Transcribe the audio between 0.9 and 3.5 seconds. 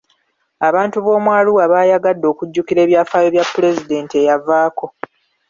b'omu Arua baayagadde okujjukira ebyafaayo bya